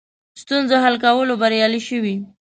[0.41, 2.15] ستونزو حل کولو بریالي شوي.